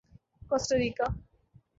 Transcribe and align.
کوسٹا 0.49 0.75
ریکا 0.81 1.05